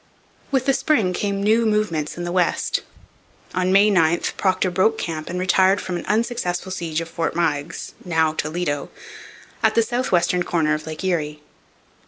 With 0.49 0.65
the 0.65 0.73
spring 0.73 1.13
came 1.13 1.43
new 1.43 1.63
movements 1.63 2.17
in 2.17 2.23
the 2.23 2.31
West. 2.31 2.81
On 3.53 3.71
May 3.71 3.91
9 3.91 4.19
Procter 4.35 4.71
broke 4.71 4.97
camp 4.97 5.29
and 5.29 5.39
retired 5.39 5.79
from 5.79 5.95
an 5.95 6.07
unsuccessful 6.07 6.71
siege 6.71 7.01
of 7.01 7.07
Fort 7.07 7.35
Meigs 7.35 7.93
(now 8.03 8.33
Toledo) 8.33 8.89
at 9.61 9.75
the 9.75 9.83
south 9.83 10.11
western 10.11 10.41
corner 10.41 10.73
of 10.73 10.87
Lake 10.87 11.03
Erie. 11.03 11.43